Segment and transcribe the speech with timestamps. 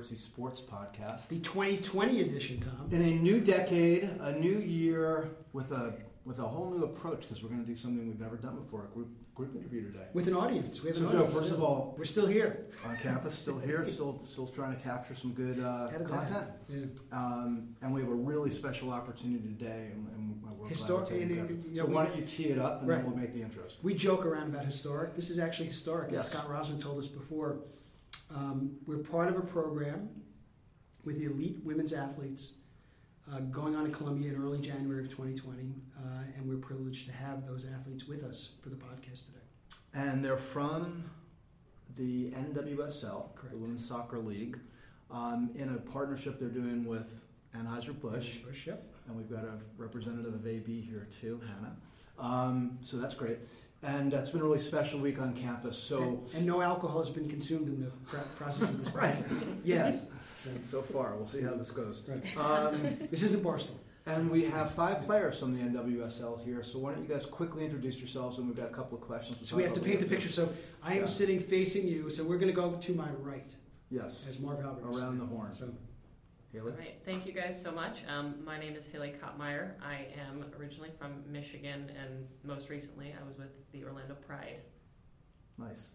[0.00, 1.28] University Sports Podcast.
[1.28, 2.88] The 2020 edition, Tom.
[2.90, 5.92] In a new decade, a new year, with a
[6.24, 8.84] with a whole new approach, because we're going to do something we've never done before,
[8.84, 10.04] a group, group interview today.
[10.14, 10.82] With an audience.
[10.82, 11.34] We have So, an Joe, audience.
[11.34, 11.56] first still.
[11.58, 12.66] of all- we're still here.
[12.86, 16.08] On campus, still here, still still trying to capture some good uh, How did that
[16.08, 16.46] content.
[16.70, 16.84] Yeah.
[17.12, 21.12] Um, and we have a really special opportunity today, and, and we're glad Histor- to
[21.12, 21.40] take and, it.
[21.40, 22.96] uh, you So know, why don't you tee it up, and Right.
[23.02, 23.72] then we'll make the intros.
[23.82, 25.14] We joke around about historic.
[25.14, 26.10] This is actually historic.
[26.10, 26.22] Yes.
[26.26, 27.58] As Scott Rosman told us before,
[28.34, 30.08] um, we're part of a program
[31.04, 32.54] with the elite women's athletes
[33.32, 36.02] uh, going on in Columbia in early January of 2020, uh,
[36.36, 39.38] and we're privileged to have those athletes with us for the podcast today.
[39.94, 41.04] And they're from
[41.96, 43.50] the NWSL, Correct.
[43.50, 44.58] the Women's Soccer League,
[45.10, 47.24] um, in a partnership they're doing with
[47.56, 48.38] Anheuser-Busch.
[48.38, 48.84] Busch, yep.
[49.06, 51.76] And we've got a representative of AB here too, Hannah.
[52.18, 53.38] Um, so that's great.
[53.82, 55.76] And uh, it's been a really special week on campus.
[55.78, 57.90] So, and, and no alcohol has been consumed in the
[58.36, 59.26] process of this Right.
[59.28, 59.46] podcast.
[59.64, 60.06] Yes.
[60.36, 62.02] So, so far, we'll see how this goes.
[62.08, 62.36] right.
[62.36, 63.76] Um, This isn't Barstool.
[64.06, 66.62] and we have five players from the NWSL here.
[66.62, 68.38] So why don't you guys quickly introduce yourselves?
[68.38, 69.48] And we've got a couple of questions.
[69.48, 70.28] So we have to paint the picture.
[70.28, 70.48] So
[70.82, 71.06] I am Yeah.
[71.06, 72.10] sitting facing you.
[72.10, 73.54] So we're going to go to my right,
[73.90, 74.84] Yes, as Marv Albert.
[74.98, 75.52] around the horn.
[75.52, 75.68] So
[76.52, 76.72] Haley.
[76.72, 78.02] All right, thank you guys so much.
[78.08, 79.74] Um, my name is Haley Kopmeyer.
[79.80, 84.58] I am originally from Michigan, and most recently I was with the Orlando Pride.
[85.58, 85.90] Nice.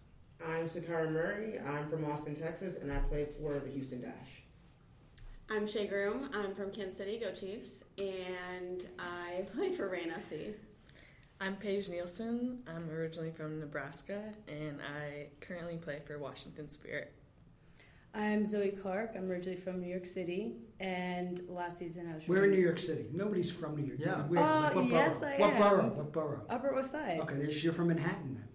[0.46, 1.60] I'm Satara Murray.
[1.60, 4.44] I'm from Austin, Texas, and I play for the Houston Dash.
[5.50, 6.30] I'm Shea Groom.
[6.34, 10.54] I'm from Kansas City, Go Chiefs, and I play for Reign FC.
[11.42, 12.60] I'm Paige Nielsen.
[12.66, 17.14] I'm originally from Nebraska, and I currently play for Washington Spirit.
[18.16, 19.12] I'm Zoe Clark.
[19.18, 22.28] I'm originally from New York City, and last season I was.
[22.28, 23.08] we're in New York City.
[23.12, 24.00] Nobody's from New York.
[24.00, 24.22] Yeah.
[24.28, 24.42] Where?
[24.42, 25.30] Uh, what yes, borough?
[25.34, 25.58] I What am.
[25.62, 25.90] borough?
[25.90, 26.42] What borough?
[26.50, 27.20] Upper West Side.
[27.22, 28.48] Okay, there's- you're from Manhattan then.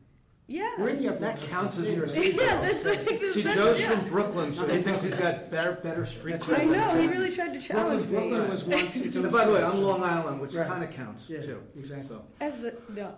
[0.47, 0.69] Yeah.
[0.79, 1.91] We're in the Upper That West counts as Side.
[1.93, 2.29] New York City.
[2.41, 3.91] yeah, that's like the See, Joe's yeah.
[3.91, 6.63] from Brooklyn, so he thinks he's got better, better street That's cred right.
[6.63, 7.01] I know.
[7.01, 8.29] He really tried to challenge Brooklyn, me.
[8.31, 10.67] Brooklyn was once its And by the way, I'm Long Island, which Right.
[10.67, 11.63] kind of counts Yeah, too.
[11.77, 12.09] exactly.
[12.09, 13.15] So, As the no,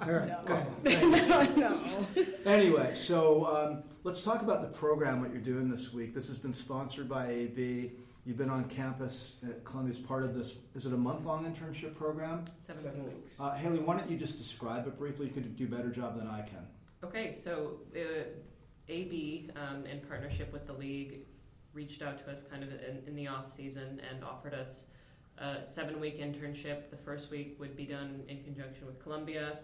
[0.00, 0.40] All right, No.
[0.46, 1.56] go ahead.
[1.58, 1.84] no.
[2.46, 5.20] anyway, so um, let's talk about the program.
[5.20, 6.14] What you're doing this week.
[6.14, 7.92] This has been sponsored by AB.
[8.24, 10.56] You've been on campus at Columbia as part of this.
[10.74, 12.44] Is it a month-long internship program?
[12.56, 13.14] Seven, Seven weeks.
[13.16, 13.40] weeks.
[13.40, 15.26] Uh, Haley, why don't you just describe it briefly?
[15.26, 16.66] You could do a better job than I can.
[17.02, 18.24] Okay, so uh,
[18.88, 21.20] AB, um, in partnership with the league,
[21.72, 24.86] reached out to us kind of in, in the off season and offered us
[25.38, 26.90] a seven-week internship.
[26.90, 29.60] The first week would be done in conjunction with Columbia.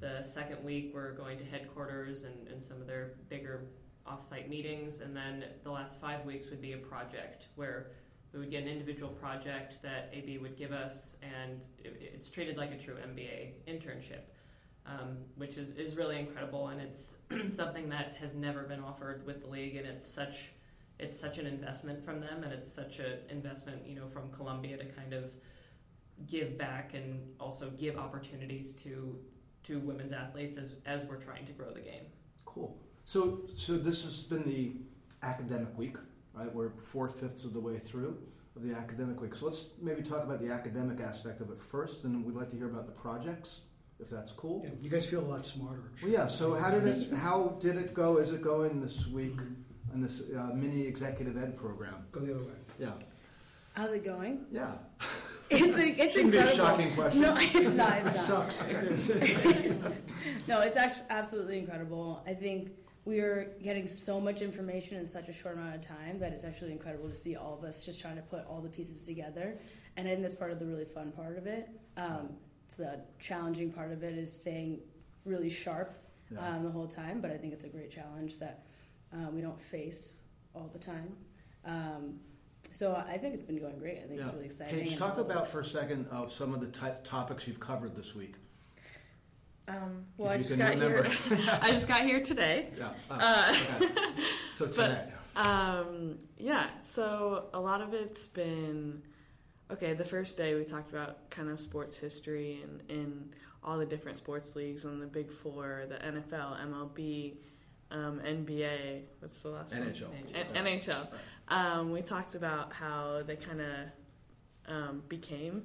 [0.00, 3.66] The second week, we're going to headquarters and, and some of their bigger
[4.06, 7.92] off-site meetings, and then the last five weeks would be a project where
[8.32, 12.56] we would get an individual project that AB would give us, and it, it's treated
[12.56, 14.22] like a true MBA internship
[14.88, 16.68] um, which is, is really incredible.
[16.68, 17.16] And it's
[17.52, 20.52] something that has never been offered with the league and it's such
[20.98, 24.78] it's such an investment from them and it's such an investment you know from Columbia
[24.78, 25.24] to kind of
[26.26, 29.18] give back and also give opportunities to
[29.66, 32.04] to women's athletes as, as we're trying to grow the game.
[32.44, 32.76] Cool.
[33.04, 34.72] So, so this has been the
[35.26, 35.96] academic week,
[36.34, 36.52] right?
[36.54, 38.18] We're four fifths of the way through
[38.54, 39.34] of the academic week.
[39.34, 42.48] So let's maybe talk about the academic aspect of it first, and then we'd like
[42.50, 43.60] to hear about the projects,
[44.00, 44.62] if that's cool.
[44.64, 45.92] Yeah, you guys feel a lot smarter.
[45.96, 46.08] Sure.
[46.08, 46.26] Well, yeah.
[46.26, 47.12] So how did it?
[47.12, 48.18] How did it go?
[48.18, 49.38] Is it going this week
[49.92, 52.06] in this uh, mini executive ed program?
[52.12, 52.52] Go the other way.
[52.78, 52.92] Yeah.
[53.74, 54.46] How's it going?
[54.50, 54.72] Yeah.
[55.48, 56.56] It's it's Shouldn't be a incredible.
[56.56, 57.20] shocking question.
[57.22, 57.98] No, it's not.
[58.06, 58.52] It's not.
[58.52, 58.66] sucks.
[60.48, 62.22] No, it's actually absolutely incredible.
[62.26, 62.70] I think
[63.04, 66.44] we are getting so much information in such a short amount of time that it's
[66.44, 69.56] actually incredible to see all of us just trying to put all the pieces together.
[69.96, 71.68] And I think that's part of the really fun part of it.
[71.96, 72.30] Um,
[72.64, 74.80] it's the challenging part of it is staying
[75.24, 75.94] really sharp
[76.32, 76.48] Yeah.
[76.56, 77.20] um, the whole time.
[77.20, 78.64] But I think it's a great challenge that
[79.12, 80.16] uh, we don't face
[80.54, 81.14] all the time.
[81.64, 82.18] Um,
[82.72, 83.98] so I think it's been going great.
[84.04, 84.26] I think Yeah.
[84.26, 84.80] it's really exciting.
[84.80, 88.14] Paige, talk about for a second of some of the type topics you've covered this
[88.14, 88.34] week.
[89.68, 91.02] Um, well, If I you just can got remember.
[91.08, 91.58] here.
[91.62, 92.68] I just got here today.
[92.78, 92.86] Yeah.
[93.10, 93.94] Uh, Ah, okay.
[94.56, 95.08] So but- tonight.
[95.36, 99.02] Um, yeah, so a lot of it's been
[99.70, 99.92] okay.
[99.92, 103.30] The first day we talked about kind of sports history and, and
[103.62, 107.34] all the different sports leagues and the Big Four, the NFL, MLB,
[107.90, 109.02] um, NBA.
[109.20, 109.88] What's the last one?
[109.92, 110.08] NHL.
[110.54, 111.06] N- NHL.
[111.48, 113.76] Um, we talked about how they kind of
[114.68, 115.62] um, became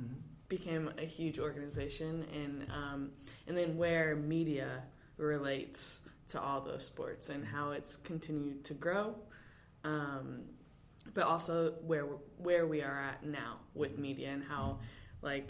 [0.00, 0.16] Mhm.
[0.48, 3.12] became a huge organization, and um,
[3.46, 4.82] and then where media
[5.16, 9.16] relates to all those sports and how it's continued to grow,
[9.84, 10.44] um,
[11.14, 12.04] but also where
[12.36, 14.78] where we are at now with media and how
[15.22, 15.48] like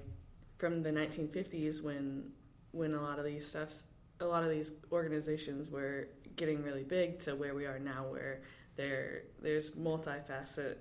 [0.58, 2.30] from the 1950s when
[2.70, 3.84] when a lot of these stuffs
[4.20, 8.40] a lot of these organizations were getting really big to where we are now, where
[8.76, 10.76] there there's multifaceted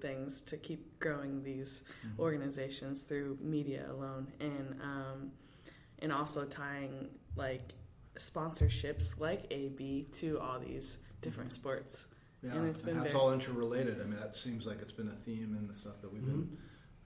[0.00, 2.18] things to keep growing these Mhm.
[2.18, 5.32] organizations through media alone, and um,
[6.00, 7.74] and also tying like
[8.16, 12.06] sponsorships like AB to all these different sports.
[12.42, 14.00] Yeah, And it's been how it's very- all interrelated.
[14.00, 16.56] I mean, that seems like it's been a theme in the stuff that we've been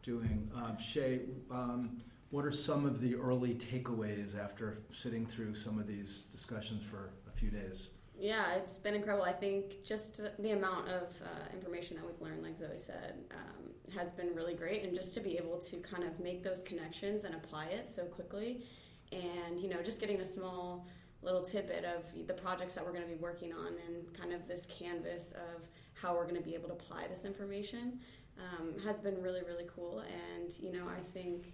[0.03, 0.51] doing.
[0.55, 5.87] Um, Shea, um, what are some of the early takeaways after sitting through some of
[5.87, 7.89] these discussions for a few days?
[8.19, 9.25] Yeah, it's been incredible.
[9.25, 13.95] I think just the amount of uh, information that we've learned, like Zoe said, um,
[13.97, 14.85] has been really great.
[14.85, 18.05] And just to be able to kind of make those connections and apply it so
[18.05, 18.65] quickly,
[19.11, 20.87] and you know, just getting a small
[21.23, 24.47] little tidbit of the projects that we're going to be working on and kind of
[24.49, 28.01] this canvas of how we're going to be able to apply this information
[28.39, 30.01] um, has been really, really cool.
[30.01, 31.53] And you know, I think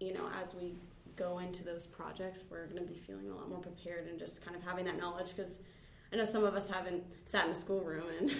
[0.00, 0.74] you know, as we
[1.16, 4.44] go into those projects, we're going to be feeling a lot more prepared and just
[4.44, 5.60] kind of having that knowledge because
[6.14, 8.30] I know some of us haven't sat in a schoolroom and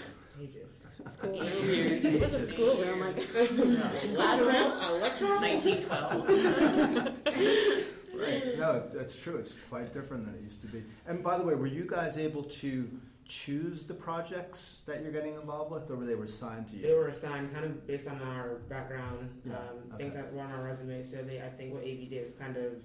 [0.40, 0.78] Ages.
[1.08, 1.44] schoolroom.
[1.68, 2.04] Years.
[2.04, 3.16] What's a schoolroom like?
[4.14, 4.72] Classroom?
[4.96, 5.40] Electoral?
[5.40, 7.84] 1912.
[8.14, 8.56] Right.
[8.56, 9.38] No, that's true.
[9.38, 10.84] It's quite different than it used to be.
[11.08, 12.88] And by the way, were you guys able to
[13.24, 16.82] choose the projects that you're getting involved with, or were they were assigned to you?
[16.82, 20.52] They were assigned kind of based on our background, Yeah, um, things that were on
[20.52, 21.02] our resume.
[21.02, 22.84] So they, I think what AB did is kind of,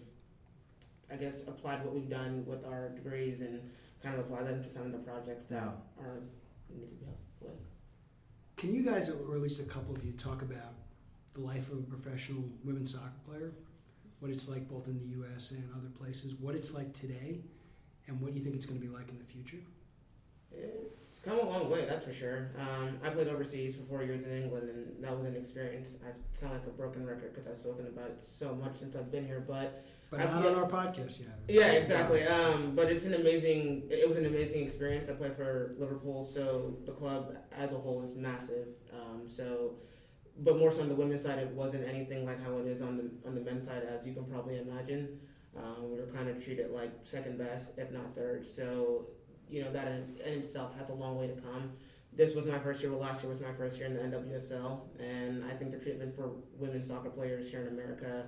[1.11, 3.61] I guess, applied what we've done with our degrees and
[4.01, 6.03] kind of apply them to some of the projects that Yeah.
[6.03, 6.21] are
[6.69, 7.51] need to be helped with.
[8.55, 10.75] Can you guys, or at least a couple of you, talk about
[11.33, 13.51] the life of a professional women's soccer player?
[14.19, 15.51] What it's like both in the U.S.
[15.51, 17.41] and other places, what it's like today,
[18.07, 19.57] and what you think it's going to be like in the future?
[20.51, 22.51] It's come a long way, that's for sure.
[22.57, 25.95] Um, I played overseas for four years in England, and that was an experience.
[26.05, 29.11] I sound like a broken record because I've spoken about it so much since I've
[29.11, 31.39] been here, but But I've- not on our podcast yet.
[31.47, 32.23] Yeah, exactly.
[32.23, 33.83] Um, but it's an amazing.
[33.91, 35.07] It was an amazing experience.
[35.09, 38.69] I played for Liverpool, so the club as a whole is massive.
[38.91, 39.75] Um, so,
[40.39, 42.97] but more so on the women's side, it wasn't anything like how it is on
[42.97, 45.19] the on the men's side, as you can probably imagine.
[45.55, 48.45] Um, we were kind of treated like second best, if not third.
[48.47, 49.07] So,
[49.49, 51.71] you know that in, in itself had a long way to come.
[52.13, 52.89] This was my first year.
[52.91, 56.15] Well, last year was my first year in the NWSL, and I think the treatment
[56.15, 58.25] for women soccer players here in America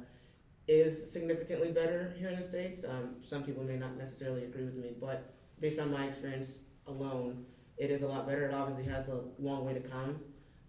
[0.71, 2.85] is significantly better here in the states.
[2.87, 7.45] Um, some people may not necessarily agree with me, but based on my experience alone,
[7.77, 8.47] it is a lot better.
[8.47, 10.21] It obviously has a long way to come,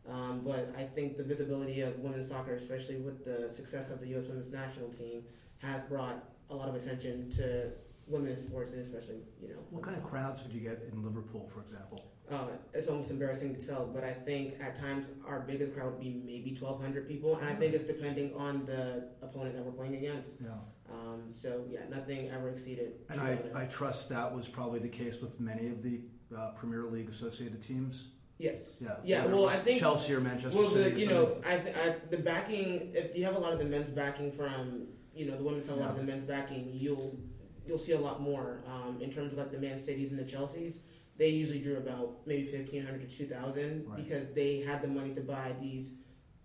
[0.08, 4.08] um, but I think the visibility of women's soccer, especially with the success of the
[4.08, 4.26] U.S.
[4.26, 5.22] Women's National Team,
[5.58, 7.70] has brought a lot of attention to
[8.08, 9.62] women's sports, and especially you know.
[9.70, 12.11] What kind of crowds would you get in Liverpool, for example?
[12.32, 16.00] Uh, it's almost embarrassing to tell, but I think at times our biggest crowd would
[16.00, 19.96] be maybe 1,200 people, and I think it's depending on the opponent that we're playing
[19.96, 20.40] against.
[20.40, 20.50] Yeah.
[20.90, 22.92] Um, so yeah, nothing ever exceeded.
[23.10, 26.00] And I, I trust that was probably the case with many of the
[26.34, 28.04] uh, Premier League associated teams.
[28.38, 28.96] yes, Yeah.
[29.04, 29.26] yeah.
[29.26, 30.90] Well, I think Chelsea or Manchester well, City.
[30.90, 31.36] the or you know.
[31.46, 32.92] I, th- I the backing.
[32.94, 35.76] If you have a lot of the men's backing from you know the women's have
[35.76, 37.18] a lot of the men's backing, you'll
[37.66, 40.24] you'll see a lot more um, in terms of like the Man Cities and the
[40.24, 40.78] Chelseas.
[41.22, 43.96] They usually drew about maybe fifteen hundred to two thousand Right.
[44.02, 45.84] because they had the money to buy these,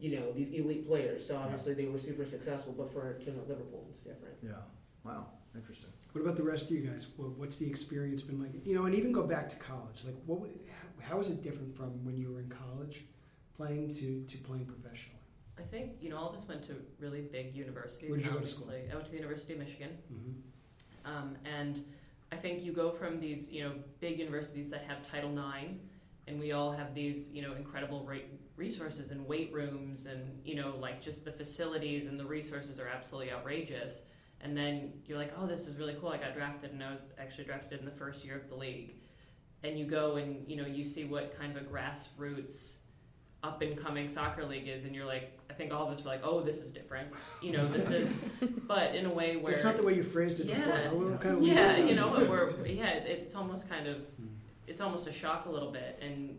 [0.04, 1.22] you know, these elite players.
[1.28, 2.72] So obviously they were super successful.
[2.80, 4.36] But for a team like Liverpool, it's different.
[4.44, 4.62] Yeah.
[5.04, 5.22] Wow.
[5.56, 5.90] Interesting.
[6.12, 7.08] What about the rest of you guys?
[7.42, 8.52] What's the experience been like?
[8.70, 10.00] You know, and even go back to college.
[10.06, 10.38] Like, what?
[10.42, 13.06] Would, how, how is it different from when you were in college,
[13.60, 15.24] playing to to playing professionally?
[15.58, 18.10] I think you know all of us went to really big universities.
[18.12, 18.82] Where did you go to obviously.
[18.92, 21.12] I went to the University of Michigan, Mm-hmm.
[21.12, 21.28] um,
[21.60, 21.74] and
[22.32, 25.74] I think you go from these you know big universities that have Title IX,
[26.28, 30.56] and we all have these you know incredible re- resources and weight rooms, and you
[30.56, 34.02] know like just the facilities and the resources are absolutely outrageous.
[34.40, 36.10] And then you're like, oh, this is really cool.
[36.10, 38.94] I got drafted, and I was actually drafted in the first year of the league.
[39.64, 42.76] And you go and you know you see what kind of a grassroots
[43.48, 46.12] up and coming soccer league is, and you're like, I think all of us were
[46.12, 47.10] like, oh, this is different.
[47.42, 48.18] You know, this is,
[48.68, 50.74] but in a way where it's not the way you phrased it before.
[50.74, 50.90] Yeah.
[50.92, 53.98] Oh, well, kind of yeah, you know, we're yeah, it's almost kind of
[54.68, 56.38] it's almost a shock a little bit, and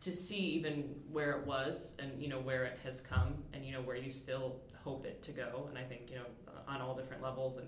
[0.00, 3.72] to see even where it was, and you know where it has come, and you
[3.72, 6.26] know where you still hope it to go, and I think you know
[6.68, 7.66] on all different levels, and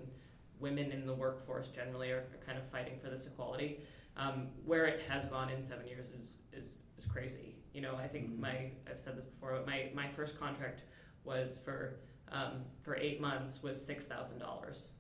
[0.61, 3.81] women in the workforce generally are, are kind of fighting for this equality.
[4.17, 7.54] Um, where it has gone in seven years is is, is crazy.
[7.75, 8.39] You know, I think Mhm.
[8.39, 10.83] my I've said this before, but my my first contract
[11.25, 11.97] was for
[12.33, 14.93] um, for eight months was six thousand dollars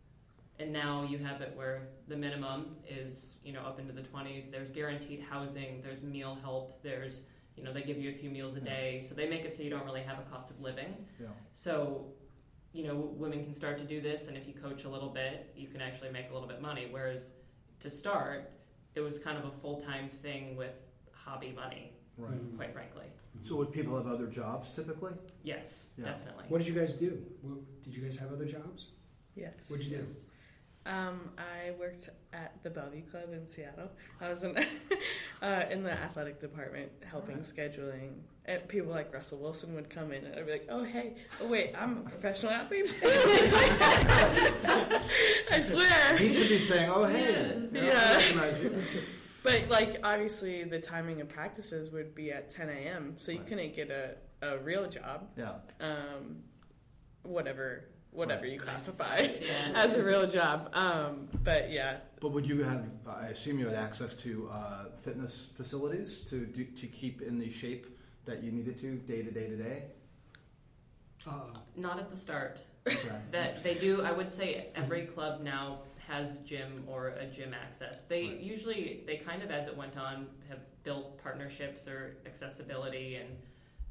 [0.61, 4.51] and now you have it where the minimum is you know up into the 20s
[4.51, 7.23] there's guaranteed housing there's meal help there's
[7.57, 8.65] you know they give you a few meals a Yeah.
[8.67, 11.29] day so they make it so you don't really have a cost of living Yeah.
[11.55, 12.13] so
[12.73, 15.53] you know, women can start to do this, and if you coach a little bit,
[15.57, 16.89] you can actually make a little bit money.
[16.91, 17.31] Whereas
[17.79, 18.51] to start,
[18.97, 20.75] it was kind of a full time thing with
[21.13, 22.33] hobby money, Right.
[22.33, 22.57] Mhm.
[22.57, 23.07] quite frankly.
[23.43, 25.13] So would people have other jobs typically?
[25.43, 26.05] Yes, Yeah.
[26.07, 26.45] definitely.
[26.49, 27.21] What did you guys do?
[27.43, 28.93] What, did you guys have other jobs?
[29.35, 29.53] Yes.
[29.69, 30.07] What'd you do?
[30.87, 33.91] Um, I worked at the Bellevue Club in Seattle.
[34.21, 34.55] I was in
[35.43, 38.21] uh, in the athletic department, helping scheduling.
[38.47, 41.47] And people like Russell Wilson would come in, and I'd be like, "Oh, hey, oh
[41.49, 42.95] wait, I'm a professional athlete."
[45.51, 46.17] I swear.
[46.19, 47.81] He should be saying, "Oh, hey, Yeah.
[47.81, 48.17] I Yeah.
[48.17, 48.77] recognize you."
[49.45, 53.47] But like, obviously, the timing of practices would be at 10 a.m., so you Right.
[53.47, 55.29] couldn't get a, a real job.
[55.37, 55.53] Yeah.
[55.81, 56.39] Um,
[57.23, 58.53] whatever, whatever Right.
[58.53, 59.73] you classify Yeah.
[59.75, 60.71] as a real job.
[60.73, 62.87] Um, but yeah, But would you have?
[63.07, 67.51] I assume you had access to uh, fitness facilities to do, to keep in the
[67.51, 69.83] shape that you needed to day to day to day.
[71.29, 71.33] Uh,
[71.77, 72.61] Not at the start.
[72.87, 72.99] Okay.
[73.31, 74.03] That they do.
[74.03, 78.05] I would say every club now has a gym or a gym access.
[78.05, 78.41] They Right.
[78.41, 83.31] usually they kind of as it went on have built partnerships or accessibility, and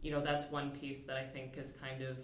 [0.02, 2.18] you know that's one piece that I think has kind of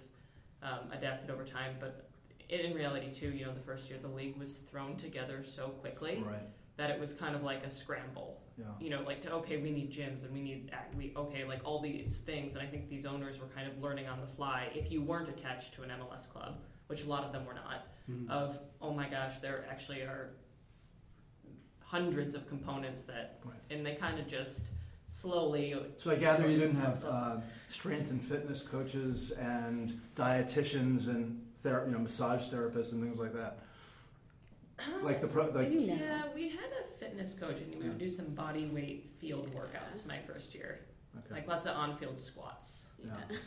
[0.61, 1.75] um, adapted over time.
[1.79, 2.09] But
[2.49, 5.69] in, in reality, too, you know, the first year the league was thrown together so
[5.69, 6.47] quickly Right.
[6.77, 8.41] that it was kind of like a scramble.
[8.57, 8.65] Yeah.
[8.79, 11.81] You know, like to okay, we need gyms and we need we okay, like all
[11.81, 12.53] these things.
[12.55, 14.69] And I think these owners were kind of learning on the fly.
[14.75, 17.85] If you weren't attached to an MLS club, which a lot of them were not,
[18.09, 18.27] mhm.
[18.31, 20.31] of oh my gosh, there actually are
[21.83, 23.53] hundreds of components that, Right.
[23.69, 24.65] and they kind of just
[25.07, 25.75] slowly.
[25.97, 27.37] So I gather you didn't have uh,
[27.69, 33.33] strength and fitness coaches and dietitians and ther- you know massage therapists and things like
[33.33, 33.59] that.
[35.03, 35.97] Like the pro, like Maybe not.
[35.99, 40.07] yeah, we had a fitness coach and we would do some body weight field workouts
[40.07, 40.79] my first year,
[41.17, 41.35] okay.
[41.35, 42.87] like lots of on-field squats.
[43.05, 43.13] Yeah.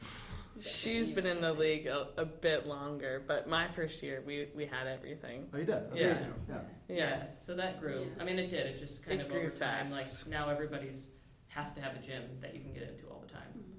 [0.60, 4.66] she's been in the league a, a bit longer, but my first year we, we
[4.66, 5.46] had everything.
[5.52, 5.74] Oh, you did.
[5.74, 6.00] Okay.
[6.00, 6.26] Yeah.
[6.48, 6.60] Yeah.
[6.88, 7.22] Yeah.
[7.38, 8.00] so that grew.
[8.00, 8.22] Yeah.
[8.22, 8.66] I mean, it did.
[8.66, 10.24] It just kind It of grew over time, fast.
[10.24, 11.08] like now everybody's
[11.48, 13.42] has to have a gym that you can get into all the time.
[13.56, 13.72] Mm-hmm.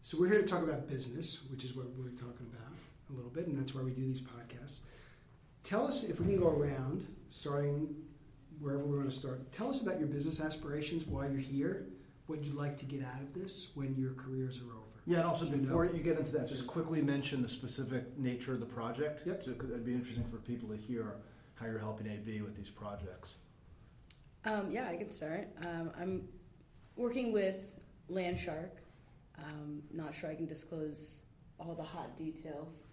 [0.00, 2.72] So we're here to talk about business, which is what we're talking about
[3.10, 4.82] a little bit, and that's why we do these podcasts.
[5.64, 7.94] Tell us if we can go around, starting
[8.60, 9.50] wherever we want to start.
[9.52, 11.86] Tell us about your business aspirations, why you're here,
[12.26, 14.87] what you'd like to get out of this when your careers are over.
[15.08, 15.92] Yeah, and also Do you before know?
[15.92, 19.26] you get into that, just quickly mention the specific nature of the project.
[19.26, 19.42] Yep.
[19.42, 21.16] So it could- it'd be interesting for people to hear
[21.54, 23.36] how you're helping AB with these projects.
[24.44, 25.48] Um, yeah, I can start.
[25.64, 26.28] Um, I'm
[26.96, 28.68] working with Landshark.
[29.38, 31.22] Um, not sure I can disclose
[31.58, 32.88] all the hot details,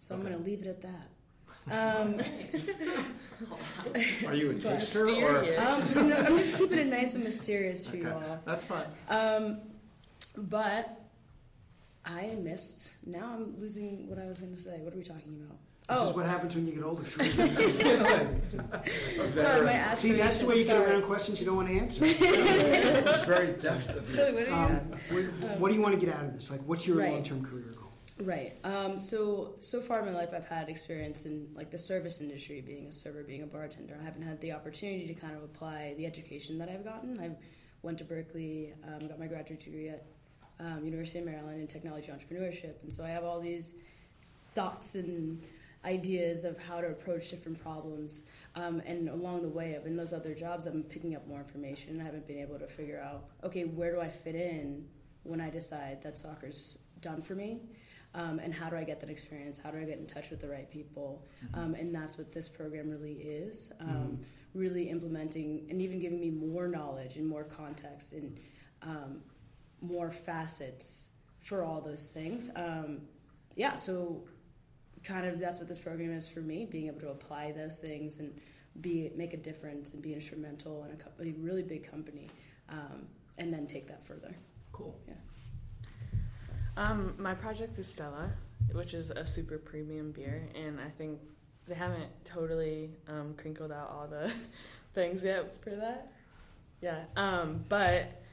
[0.00, 1.08] so I'm going to leave it at that.
[1.70, 2.20] Um,
[4.26, 5.42] Are you a But taster or?
[5.42, 5.86] mysterious.
[5.96, 8.40] um, no, I'm just keeping it nice and mysterious for you all.
[8.44, 8.86] That's fine.
[9.08, 9.60] Um,
[10.36, 11.00] but
[12.06, 12.94] I missed.
[13.06, 14.80] Now I'm losing what I was going to say.
[14.80, 15.58] What are we talking about?
[15.88, 17.04] This oh, is what happens when you get older.
[19.36, 22.06] Sorry, my See, that's the way you get around questions you don't want to answer.
[23.26, 24.16] Very deft of you.
[24.16, 24.76] What Um,
[25.10, 26.50] what, what do you want to get out of this?
[26.50, 27.12] Like, what's your Right.
[27.12, 27.92] long-term career goal?
[28.18, 28.56] Right.
[28.64, 32.62] Um, so so far in my life, I've had experience in like the service industry,
[32.62, 33.98] being a server, being a bartender.
[34.00, 37.20] I haven't had the opportunity to kind of apply the education that I've gotten.
[37.20, 37.30] I
[37.82, 40.06] went to Berkeley, um, got my graduate degree at
[40.60, 43.74] um, University of Maryland in technology entrepreneurship, and so I have all these
[44.54, 45.42] thoughts and
[45.84, 48.22] ideas of how to approach different problems.
[48.54, 51.92] Um, and along the way, of in those other jobs, I'm picking up more information,
[51.92, 54.86] and I haven't been able to figure out okay, where do I fit in
[55.24, 57.60] when I decide that soccer's done for me.
[58.14, 59.58] Um, and how do I get that experience?
[59.58, 61.24] How do I get in touch with the right people?
[61.52, 63.72] Um, and that's what this program really is.
[63.80, 64.20] Um,
[64.54, 68.38] Really implementing and even giving me more knowledge and more context and
[68.82, 69.20] um,
[69.86, 71.08] more facets
[71.40, 72.50] for all those things.
[72.56, 73.02] Um,
[73.54, 74.24] yeah, so
[75.04, 78.18] kind of that's what this program is for me being able to apply those things
[78.18, 78.32] and
[78.80, 82.28] be make a difference and be instrumental in a, co- a really big company
[82.70, 83.06] um,
[83.38, 84.34] and then take that further.
[84.72, 84.98] Cool.
[85.06, 85.14] Yeah.
[86.76, 88.32] Um, my project is Stella,
[88.72, 91.20] which is a super premium beer, and I think
[91.66, 94.32] they haven't totally um, crinkled out all the
[94.94, 96.12] things yet for that.
[96.80, 98.23] Yeah, um, but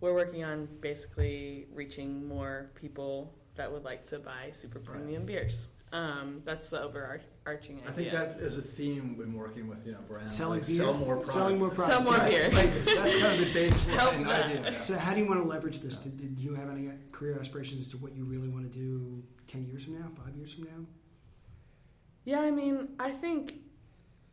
[0.00, 4.88] we're working on basically reaching more people that would like to buy super Right.
[4.88, 5.68] premium beers.
[5.92, 7.88] Um, that's the overarching idea.
[7.88, 10.36] I think that is a theme when working with you know brands.
[10.36, 11.32] Selling like beer, Sell more product.
[11.32, 11.92] selling more product.
[11.94, 12.48] Sell more Right, beer.
[12.50, 14.46] That's kind of the Help baseline that.
[14.46, 14.80] idea.
[14.80, 15.98] So, how do you want to leverage this?
[16.00, 19.22] Do, do you have any career aspirations as to what you really want to do
[19.46, 20.84] ten years from now, five years from now?
[22.24, 23.54] Yeah, I mean, I think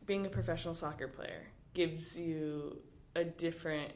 [0.05, 1.43] being a professional soccer player
[1.75, 2.79] gives you
[3.15, 3.91] a different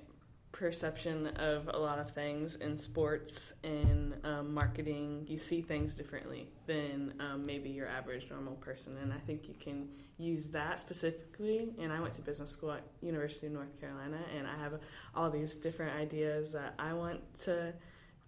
[0.58, 5.24] perception of a lot of things in sports and um, marketing.
[5.28, 9.54] You see things differently than um, maybe your average normal person, and I think you
[9.60, 11.70] can use that specifically.
[11.80, 14.80] And I went to business school at University of North Carolina, and I have
[15.16, 17.74] all these different ideas that I want to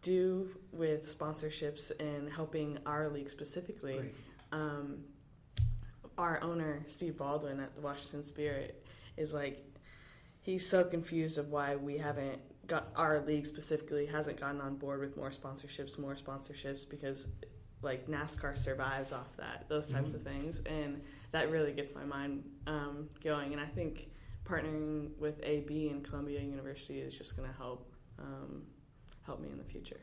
[0.04, 4.12] do with sponsorships and helping our league specifically.
[4.52, 5.00] Um,
[6.18, 8.86] our owner Steve Baldwin at the Washington Spirit
[9.18, 9.66] is like
[10.50, 15.00] he's so confused of why we haven't got our league specifically hasn't gotten on board
[15.00, 17.28] with more sponsorships, more sponsorships because
[17.82, 20.16] like NASCAR survives off that, those types Mhm.
[20.16, 21.02] of things, and
[21.32, 23.54] that really gets my mind um, going.
[23.54, 24.10] And I think
[24.44, 28.64] partnering with AB and Columbia University is just going to help um,
[29.26, 30.02] help me in the future.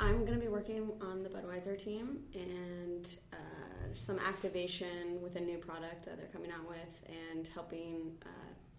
[0.00, 3.36] I'm going to be working on the Budweiser team and uh,
[3.94, 8.28] some activation with a new product that they're coming out with and helping uh,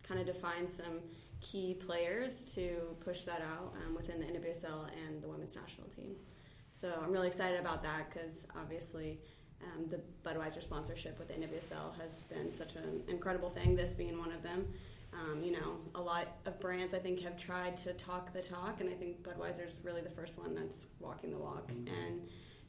[0.08, 1.02] kind of define some
[1.42, 6.16] key players to push that out um, within the NWSL and the women's national team.
[6.72, 9.20] So I'm really excited about that because obviously
[9.62, 14.18] um, the Budweiser sponsorship with the NWSL has been such an incredible thing, this being
[14.18, 14.68] one of them.
[15.14, 18.80] Um, you know, a lot of brands I think have tried to talk the talk,
[18.80, 22.22] and I think Budweiser is really the first one that's walking the walk and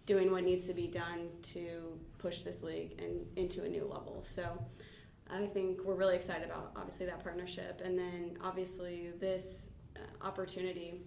[0.07, 4.23] doing what needs to be done to push this league and into a new level.
[4.23, 4.65] So
[5.31, 11.05] I think we're really excited about obviously that partnership, and then obviously this uh, opportunity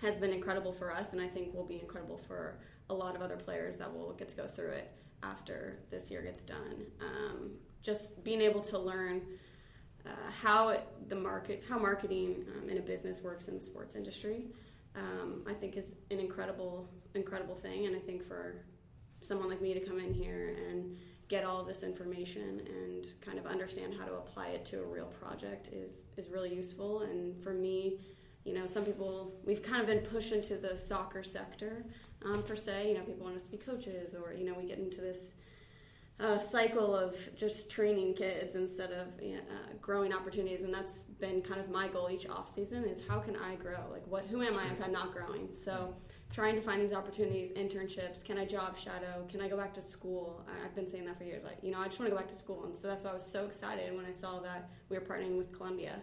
[0.00, 2.58] has been incredible for us, and I think will be incredible for
[2.88, 4.90] a lot of other players that will get to go through it
[5.22, 6.86] after this year gets done.
[7.00, 7.50] Um,
[7.82, 9.22] just being able to learn
[10.06, 10.76] uh, how
[11.08, 14.46] the market, how marketing um, in a business works in the sports industry,
[14.96, 17.86] um, I think is an incredible, incredible thing.
[17.86, 18.64] And I think for
[19.20, 20.96] someone like me to come in here and
[21.28, 25.06] get all this information and kind of understand how to apply it to a real
[25.06, 27.02] project is is really useful.
[27.02, 28.00] And for me,
[28.44, 31.84] you know, some people we've kind of been pushed into the soccer sector
[32.24, 32.88] um, per se.
[32.88, 35.34] You know, people want us to be coaches, or you know, we get into this
[36.20, 41.60] uh, cycle of just training kids instead of uh, growing opportunities, and that's been kind
[41.60, 43.78] of my goal each off season is how can I grow?
[43.90, 44.26] Like, what?
[44.26, 45.48] Who am I if I'm not growing?
[45.54, 45.94] So,
[46.30, 48.24] trying to find these opportunities, internships.
[48.24, 49.26] Can I job shadow?
[49.28, 50.44] Can I go back to school?
[50.64, 51.42] I've been saying that for years.
[51.44, 53.10] Like, you know, I just want to go back to school, and so that's why
[53.10, 55.96] I was so excited when I saw that we were partnering with Columbia.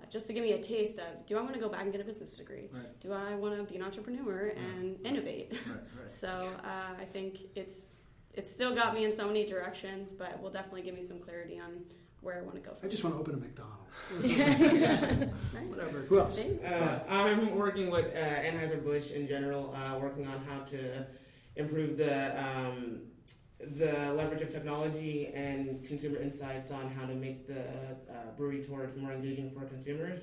[0.00, 1.92] Uh, just to give me a taste of, do I want to go back and
[1.92, 2.68] get a business degree?
[2.72, 5.52] Right, Do I want to be an entrepreneur and innovate?
[5.66, 6.10] right, right.
[6.12, 7.88] So uh, I think it's
[8.34, 11.58] it's still got me in so many directions, but will definitely give me some clarity
[11.58, 11.84] on
[12.20, 12.74] where I want to go.
[12.74, 12.86] From.
[12.86, 13.82] I just want to open a McDonald's.
[15.68, 15.98] Whatever.
[16.08, 16.40] Who else?
[16.40, 21.06] Uh, I'm working with uh, Anheuser-Busch in general, uh, working on how to
[21.56, 23.02] improve the um,
[23.76, 28.90] the leverage of technology and consumer insights on how to make the uh, brewery tours
[28.96, 30.20] more engaging for consumers.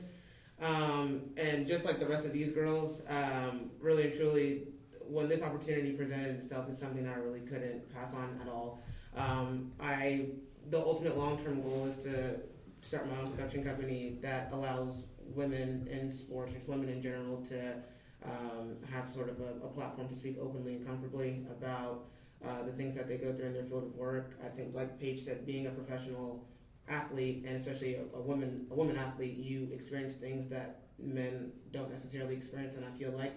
[0.61, 4.67] Um, and just like the rest of these girls, um, really and truly,
[5.09, 8.81] when this opportunity presented itself, it's something that I really couldn't pass on at all.
[9.15, 10.27] Um, I
[10.69, 12.35] the ultimate long term goal is to
[12.81, 17.75] start my own production company that allows women in sports, or women in general, to
[18.23, 22.05] um, have sort of a, a platform to speak openly and comfortably about
[22.45, 24.37] uh, the things that they go through in their field of work.
[24.43, 26.47] I think, like Paige said, being a professional
[26.87, 31.89] athlete and especially a, a woman, a woman athlete, you experience things that men don't
[31.89, 33.33] necessarily experience, and I feel like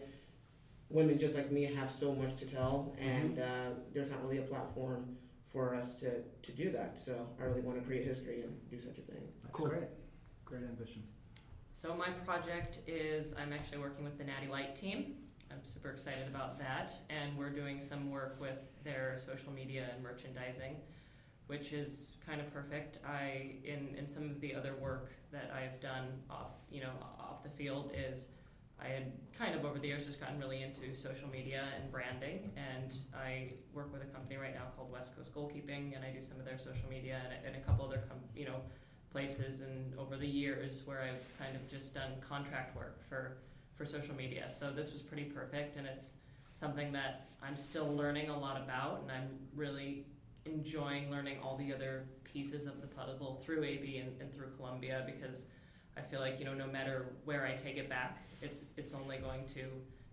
[0.93, 4.43] women just like me have so much to tell, and uh, there's not really a
[4.43, 5.17] platform
[5.51, 6.99] for us to, to do that.
[6.99, 9.23] So I really want to create history and do such a thing.
[9.43, 9.69] That's Cool.
[9.69, 9.89] great.
[10.45, 11.03] Great ambition.
[11.69, 15.15] So my project is I'm actually working with the Natty Light team.
[15.51, 20.03] I'm super excited about that, and we're doing some work with their social media and
[20.03, 20.77] merchandising,
[21.47, 22.99] which is kind of perfect.
[23.07, 27.43] I in in some of the other work that I've done off you know off
[27.43, 28.29] the field is
[28.81, 32.51] I had kind of over the years just gotten really into social media and branding,
[32.57, 36.23] and I work with a company right now called West Coast Goalkeeping, and I do
[36.23, 38.61] some of their social media and, and a couple other com- you know
[39.13, 43.37] places and over the years where I've kind of just done contract work for
[43.77, 44.51] for social media.
[44.57, 46.15] So this was pretty perfect and it's
[46.55, 50.07] something that I'm still learning a lot about and I'm really
[50.45, 55.05] enjoying learning all the other pieces of the puzzle through AB and, and through Columbia
[55.07, 55.47] because
[55.97, 59.19] I feel like, you know, no matter where I take it back, it, it's only
[59.19, 59.65] going to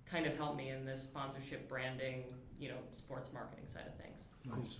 [0.05, 2.23] kind of help me in this sponsorship branding,
[2.59, 4.27] you know, sports marketing side of things.
[4.49, 4.77] Nice.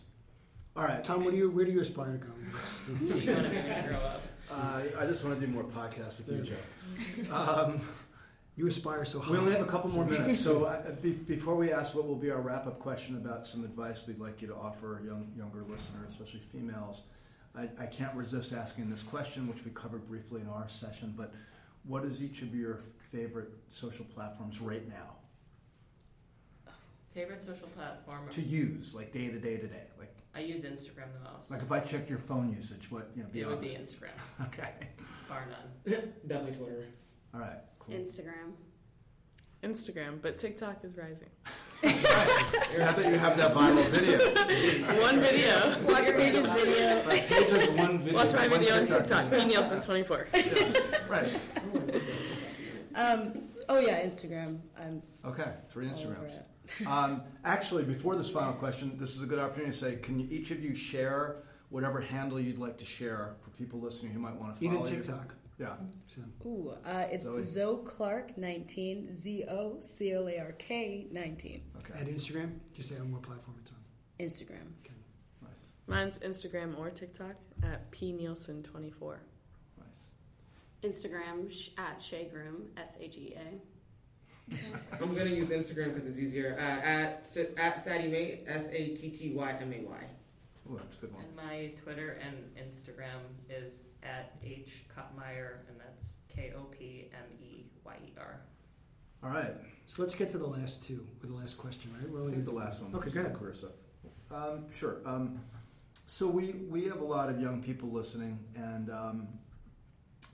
[0.75, 1.03] All right.
[1.03, 2.27] Tom, where do you where do you aspire to go?
[3.05, 4.21] So you want to grow up.
[4.51, 7.33] Uh, I just want to do more podcasts with you, Joe.
[7.35, 7.81] Um,
[8.55, 9.31] You aspire so high.
[9.31, 12.15] we only have a couple more minutes, so uh, be, before we ask what will
[12.15, 16.09] be our wrap-up question about some advice we'd like you to offer young, younger listeners,
[16.09, 17.03] especially females,
[17.57, 21.13] I, I can't resist asking this question, which we covered briefly in our session.
[21.17, 21.33] But
[21.83, 22.81] what is each of your
[23.11, 25.15] favorite social platforms right now
[27.13, 28.29] Favorite social platform?
[28.29, 29.83] to use, like day to day to day?
[29.97, 31.49] Like, I use Instagram the most.
[31.49, 33.29] like if I checked your phone usage, what you know?
[33.29, 33.99] Be it would be honest.
[33.99, 34.69] Instagram, Okay.
[35.27, 36.03] bar none.
[36.27, 36.85] Definitely Twitter.
[37.33, 37.57] All right.
[37.79, 37.95] Cool.
[37.95, 38.53] Instagram.
[39.63, 41.29] Instagram, but TikTok is rising.
[41.83, 44.19] now that you have that viral video.
[45.01, 45.77] One video.
[45.85, 47.03] Watch Paige's video.
[47.05, 48.19] Right, Paige has one video.
[48.19, 49.23] Watch my one video on TikTok TikTok.
[49.25, 49.39] video.
[49.39, 50.27] P Nielsen twenty four.
[51.07, 51.29] Right.
[52.95, 54.59] Um, oh yeah, Instagram.
[54.77, 55.51] I'm Okay.
[55.69, 56.33] Three all Instagrams.
[56.85, 60.27] Um, actually, before this final question, this is a good opportunity to say, can you,
[60.29, 61.37] each of you share
[61.69, 64.85] whatever handle you'd like to share for people listening who might want to follow Even
[64.85, 65.03] you?
[65.59, 65.79] TikTok.
[65.79, 65.85] Yeah.
[66.07, 67.41] So, Ooh, uh, it's Zoe.
[67.43, 69.15] Zoe Clark nineteen.
[69.15, 71.61] Z O C L A R K nineteen.
[71.77, 71.99] Okay.
[71.99, 73.77] at Instagram, just say on what platform it's on.
[74.25, 74.67] Instagram.
[75.41, 75.51] Nice.
[75.87, 79.21] Mine's Instagram or TikTok at P Nielsen twenty four.
[79.77, 80.91] Nice.
[80.95, 83.59] Instagram sh- at Shea Groom, S A G A.
[85.01, 86.55] I'm gonna use Instagram because it's easier.
[86.57, 90.05] Uh, at S- at Satty May, S A T T Y M A Y.
[90.71, 91.23] Oh, that's a good one.
[91.23, 97.37] And my Twitter and Instagram is at H Kopmeyer, and that's K O P M
[97.41, 98.39] E Y E R.
[99.23, 99.53] All right.
[99.85, 102.09] So let's get to the last two, or the last question, right?
[102.09, 102.93] We're I only think the last one.
[102.95, 103.33] Okay, was go ahead.
[103.33, 103.71] Career stuff.
[104.31, 104.97] Um, sure.
[105.05, 105.39] Um,
[106.07, 109.27] so we we have a lot of young people listening, and um,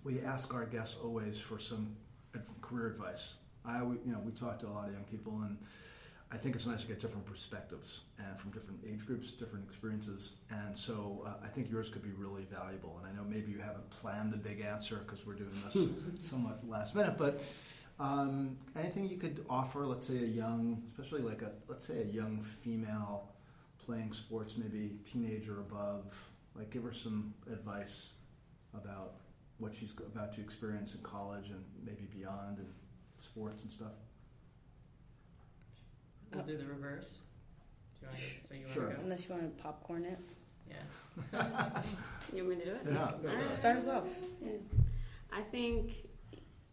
[0.03, 1.95] we ask our guests always for some
[2.61, 3.35] career advice.
[3.63, 5.57] I always- you know we talk to a lot of young people, and
[6.31, 10.33] I think it's nice to get different perspectives and from different age groups, different experiences,
[10.49, 12.99] and so uh, I think yours could be really valuable.
[12.99, 16.67] And I know maybe you haven't planned a big answer because we're doing this somewhat
[16.67, 17.43] last minute, but
[17.99, 22.05] um, anything you could offer, let's say a young, especially like a, let's say a
[22.05, 23.29] young female
[23.85, 26.13] playing sports, maybe teenager above,
[26.55, 28.09] like give her some advice
[28.73, 29.13] about
[29.57, 32.67] what she's about to experience in college and maybe beyond and
[33.19, 33.93] sports and stuff.
[36.35, 37.19] We'll do the reverse.
[37.99, 38.83] Do you want to, so you Sure.
[38.83, 39.03] want to go?
[39.03, 40.19] Unless you want to popcorn it.
[40.69, 41.81] Yeah.
[42.33, 42.81] You want me to do it?
[42.91, 43.11] Yeah.
[43.31, 43.53] Alright.
[43.55, 44.03] Start us off.
[44.43, 44.51] Yeah.
[45.31, 45.91] I think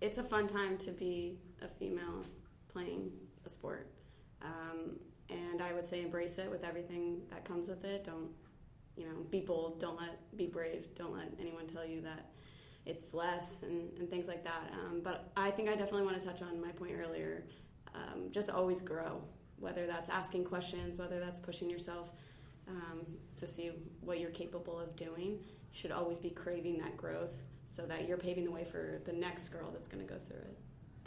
[0.01, 2.25] it's a fun time to be a female
[2.72, 3.12] playing
[3.46, 3.87] a sport.
[4.40, 4.96] Um,
[5.31, 8.03] and I would say embrace it with everything that comes with it.
[8.03, 8.31] Don't,
[8.96, 9.79] you know, be bold.
[9.79, 10.87] Don't let, be brave.
[10.96, 12.31] Don't let anyone tell you that
[12.85, 14.72] it's less and, and things like that.
[14.72, 17.44] Um, but I think I definitely want to touch on my point earlier.
[17.94, 19.22] Um, just always grow,
[19.62, 22.11] whether that's asking questions, whether that's pushing yourself
[22.68, 23.70] um, to see
[24.01, 25.38] what you're capable of doing.
[25.38, 29.12] You should always be craving that growth so that you're paving the way for the
[29.12, 30.59] next girl that's going to go through it.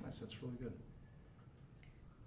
[0.03, 0.73] Nice, that's really good.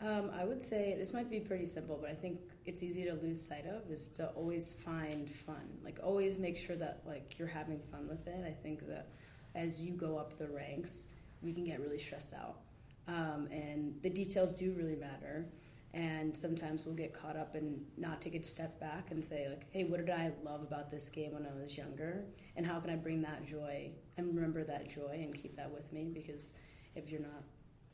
[0.00, 3.14] Um, I would say this might be pretty simple, but I think it's easy to
[3.14, 5.78] lose sight of is to always find fun.
[5.82, 8.44] Like always make sure that like you're having fun with it.
[8.46, 9.08] I think that
[9.56, 11.06] as you go up the ranks,
[11.42, 12.60] we can get really stressed out,
[13.08, 15.46] um, and the details do really matter.
[15.94, 19.66] And sometimes we'll get caught up and not take a step back and say like,
[19.70, 22.24] "Hey, what did I love about this game when I was younger?
[22.56, 25.90] And how can I bring that joy and remember that joy and keep that with
[25.92, 26.10] me?
[26.12, 26.54] Because
[26.94, 27.42] if you're not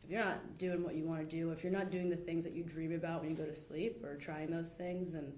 [0.04, 2.44] if you're not doing what you want to do, if you're not doing the things
[2.44, 5.32] that you dream about when you go to sleep or trying those things, then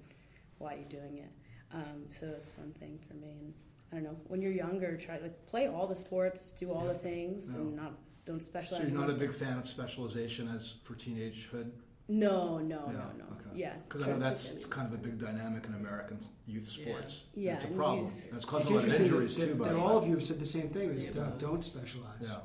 [0.58, 1.30] why are you doing it?
[1.72, 3.36] Um, so it's one thing for me.
[3.40, 3.54] And
[3.92, 6.94] I don't know, when you're younger, try like play all the sports, do all the
[6.94, 7.92] things, and not
[8.24, 11.70] don't specialize So you're not a big fan of specialization as for teenagehood?
[12.08, 13.24] No, no, Yeah, no, no.
[13.32, 13.50] okay.
[13.54, 17.24] Yeah, Because I know that's keep kind of a big dynamic in American youth sports.
[17.34, 18.04] Yeah, it's a problem.
[18.04, 19.54] youth- And it's It's causing a lot of injuries that, too.
[19.54, 22.18] that, that all of you have said the same thing: is don't, don't specialize.
[22.20, 22.36] Yeah.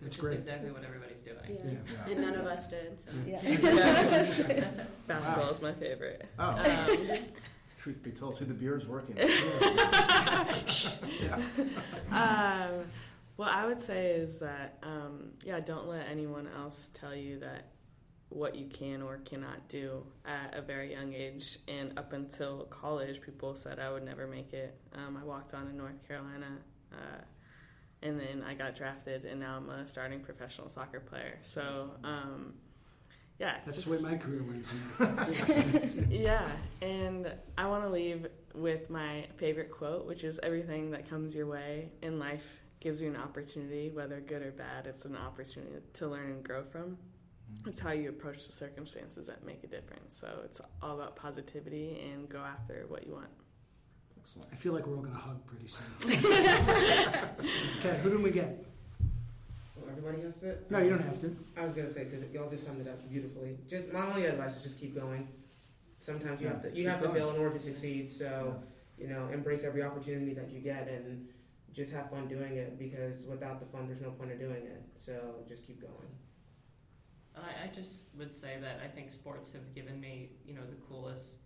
[0.00, 0.38] That's Which great.
[0.38, 1.36] is exactly what everybody's doing.
[1.48, 1.64] Yeah.
[1.64, 1.78] Yeah.
[2.06, 2.12] Yeah.
[2.12, 3.00] And none of us did.
[3.00, 3.10] So.
[3.26, 3.40] Yeah.
[5.08, 5.50] Basketball Wow.
[5.50, 6.24] is my favorite.
[6.38, 7.08] Oh, Um,
[7.78, 9.16] truth be told, see the beer's working.
[12.10, 12.84] um,
[13.36, 17.66] what I would say is that, um, yeah, don't let anyone else tell you that
[18.30, 21.58] what you can or cannot do at a very young age.
[21.66, 24.78] And up until college, people said I would never make it.
[24.94, 26.58] Um, I walked on in North Carolina,
[26.92, 27.20] uh,
[28.02, 31.38] and then I got drafted, and now I'm a starting professional soccer player.
[31.42, 32.54] So, um,
[33.38, 34.66] yeah, That's just- the way my career went.
[34.66, 36.06] as a matter of fact, too.
[36.10, 36.50] yeah,
[36.82, 41.46] and I want to leave with my favorite quote, which is everything that comes your
[41.46, 42.44] way in life
[42.80, 44.86] gives you an opportunity, whether good or bad.
[44.86, 46.98] It's an opportunity to learn and grow from.
[47.66, 50.16] It's how you approach the circumstances that make a difference.
[50.16, 53.28] So it's all about positivity and go after what you want.
[54.20, 54.48] Excellent.
[54.52, 55.84] I feel like we're all going to hug pretty soon.
[57.78, 58.64] okay, who do we get?
[59.80, 60.56] Oh, everybody has to.
[60.70, 61.36] No, you don't have to.
[61.56, 63.56] I was gonna say because y'all just summed it up beautifully.
[63.68, 65.28] Just my only advice is just keep going.
[66.00, 67.18] Sometimes you Yeah, have to you keep have to going.
[67.18, 68.10] fail in order to succeed.
[68.10, 68.56] So
[68.98, 71.28] you know, embrace every opportunity that you get, and
[71.72, 74.82] just have fun doing it because without the fun, there's no point in doing it.
[74.96, 75.12] So
[75.48, 76.08] just keep going.
[77.44, 80.76] I, I just would say that I think sports have given me, you know, the
[80.88, 81.36] coolest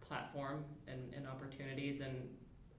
[0.00, 2.28] platform and, and opportunities, and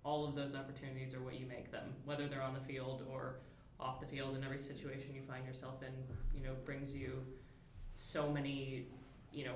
[0.03, 3.37] all of those opportunities are what you make them, whether they're on the field or
[3.79, 4.35] off the field.
[4.35, 5.93] And every situation you find yourself in,
[6.37, 7.23] you know, brings you
[7.93, 8.87] so many,
[9.31, 9.55] you know,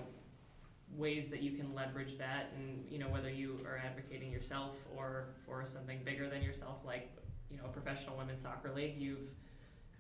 [0.98, 5.28] ways that you can leverage that, and you know, whether you are advocating yourself or
[5.46, 7.10] for something bigger than yourself, like
[7.50, 9.30] you know, a professional women's soccer league, you've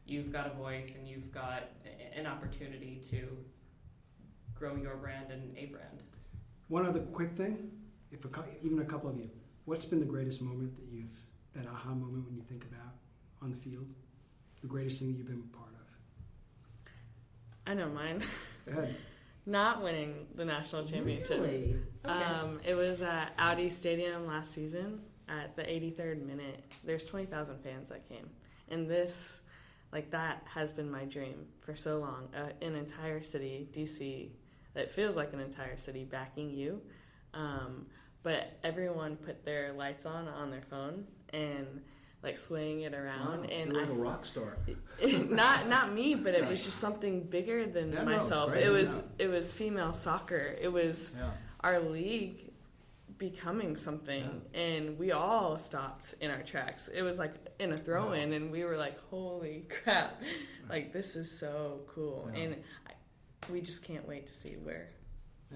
[0.05, 1.63] you've got a voice and you've got
[2.15, 3.37] an opportunity to
[4.55, 6.03] grow your brand and a brand.
[6.67, 7.71] One other quick thing,
[8.11, 9.29] if a, cou- even a couple of you,
[9.65, 11.17] what's been the greatest moment that you've
[11.53, 12.93] that aha moment when you think about
[13.41, 13.93] on the field?
[14.61, 15.81] The greatest thing that you've been part of.
[17.67, 18.23] I know mine.
[18.65, 18.95] Go ahead.
[19.45, 21.41] Not winning the national championship.
[21.41, 21.77] Really?
[22.05, 22.13] Okay.
[22.13, 26.63] Um, it was at Audi Stadium last season at the 83rd minute.
[26.83, 28.29] There's 20,000 fans that came,
[28.69, 29.41] and this,
[29.91, 32.29] like that, has been my dream for so long.
[32.35, 34.29] Uh, an entire city, DC,
[34.73, 36.81] that feels like an entire city backing you,
[37.33, 37.85] um,
[38.23, 41.81] but everyone put their lights on on their phone and
[42.23, 44.57] like swaying it around, Wow, and you're I a rock star.
[45.29, 48.51] not not me, but it was just something bigger than Yeah, no, myself.
[48.51, 49.25] great, it was yeah.
[49.25, 50.55] it was female soccer.
[50.61, 51.31] It was Yeah.
[51.61, 52.51] our league
[53.17, 56.87] becoming something, and we all stopped in our tracks.
[56.87, 60.21] It was like in a throw in, and we were like, "Holy crap!
[60.69, 62.55] Like this is so cool!" And
[62.87, 62.93] I,
[63.51, 64.89] we just can't wait to see where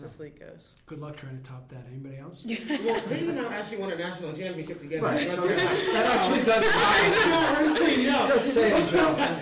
[0.02, 0.76] this league goes.
[0.86, 1.86] Good luck trying to top that.
[1.90, 2.46] Anybody else?
[2.86, 5.04] well, Creighton and I actually won a national championship together.
[5.06, 8.28] Right, But so they're- that actually does I know, really, no.
[8.28, 8.94] Just saying,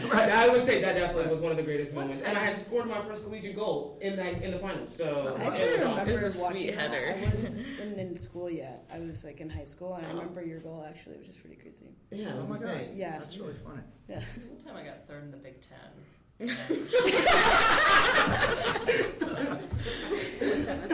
[0.09, 0.29] Right.
[0.29, 2.87] I would say that definitely was one of the greatest moments, and I had scored
[2.87, 4.95] my first collegiate goal in that in the finals.
[4.95, 6.09] So I it was remember awesome.
[6.09, 7.15] It was a sweet header.
[7.17, 8.85] I wasn't in school yet.
[8.93, 10.15] I was like in high school, and I Oh.
[10.17, 11.95] remember your goal actually, which is pretty crazy.
[12.11, 12.87] Yeah, Oh my God.
[12.93, 13.17] Yeah.
[13.19, 13.81] That's really funny.
[14.07, 14.21] Yeah.
[14.49, 15.79] One time I got third in the Big Ten.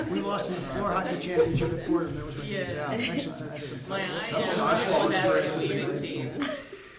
[0.10, 2.15] We lost in the floor hockey championship at Fordham.
[2.15, 2.58] That was my Yeah.
[2.65, 2.93] days out.
[2.93, 3.78] Actually, it's not true.
[3.89, 6.02] My Tough I dodgeball am basket experience.
[6.02, 6.49] leading team.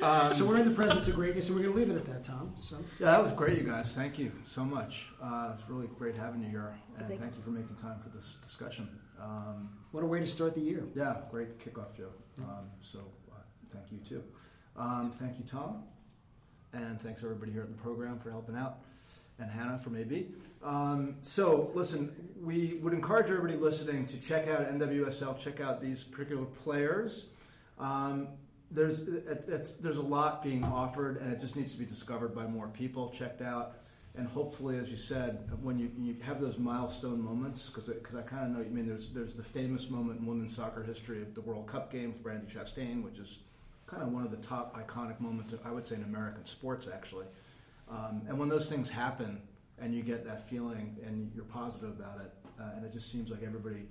[0.03, 2.07] Um, So we're in the presence of greatness, and we're going to leave it at
[2.07, 2.53] that, Tom.
[2.57, 3.95] So Yeah, that was great, you guys.
[3.95, 5.07] Thank you so much.
[5.23, 8.09] Uh, it's really great having you here, and Thank thank you for making time for
[8.11, 8.89] this discussion.
[9.21, 10.85] Um, what a way to start the year.
[10.95, 12.11] yeah, great kickoff, Joe.
[12.39, 13.01] Um, so
[13.31, 13.35] uh,
[13.73, 14.23] thank you too.
[14.77, 15.83] Um, thank you, Tom,
[16.73, 18.79] and thanks everybody here at the program for helping out,
[19.39, 20.29] and Hannah from AB.
[20.63, 26.05] Um, so listen, we would encourage everybody listening to check out NWSL, check out these
[26.05, 27.27] particular players.
[27.79, 28.29] Um,
[28.71, 29.01] there's
[29.81, 33.11] there's a lot being offered, and it just needs to be discovered by more people,
[33.11, 33.79] checked out,
[34.17, 38.23] and hopefully, as you said, when you, you have those milestone moments, because because I
[38.23, 41.35] kind of know, I mean, there's there's the famous moment in women's soccer history of
[41.35, 43.39] the World Cup game with Brandi Chastain, which is
[43.91, 47.27] kind of one of the top iconic moments, I would say, in American sports, actually.
[47.89, 49.43] Um, and when those things happen,
[49.81, 53.31] and you get that feeling, and you're positive about it, uh, and it just seems
[53.31, 53.87] like everybody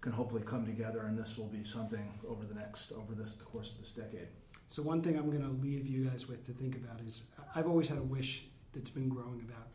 [0.00, 3.44] can hopefully come together, and this will be something over the next over this the
[3.44, 4.28] course of this decade.
[4.68, 7.66] So one thing I'm going to leave you guys with to think about is I've
[7.66, 9.68] always had a wish that's been growing about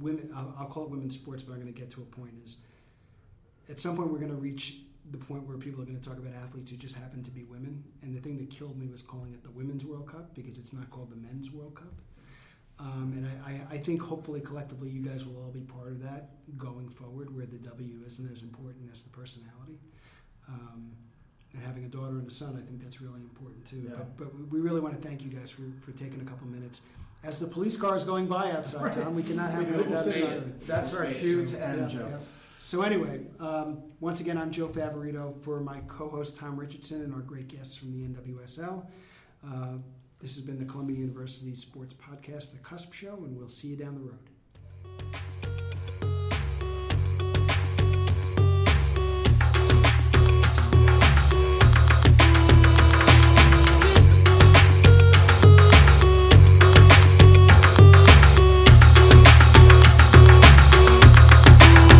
[0.00, 0.30] women.
[0.34, 2.58] I'll, I'll call it women's sports, but I'm going to get to a point is
[3.68, 4.78] at some point we're going to reach
[5.10, 7.44] the point where people are going to talk about athletes who just happen to be
[7.44, 7.84] women.
[8.02, 10.72] And the thing that killed me was calling it the Women's World Cup because it's
[10.72, 11.94] not called the Men's World Cup.
[12.78, 16.02] Um, and I, I, I think hopefully collectively you guys will all be part of
[16.02, 19.78] that going forward, where the W isn't as important as the personality.
[20.48, 20.92] Um,
[21.54, 23.84] and having a daughter and a son, I think that's really important too.
[23.88, 23.94] Yeah.
[23.96, 26.82] But, but we really want to thank you guys for, for taking a couple minutes.
[27.24, 28.92] As the police car is going by outside, Right.
[28.92, 30.44] Tom, we cannot have it without a.
[30.66, 32.18] That's our So, cue to end, yeah, Joe.
[32.58, 37.20] So anyway, um, once again, I'm Joe Favorito for my co-host Tom Richardson and our
[37.20, 38.84] great guests from the NWSL.
[39.46, 39.74] Uh,
[40.18, 43.76] this has been the Columbia University Sports Podcast, The Cusp Show, and we'll see you
[43.76, 45.22] down the road.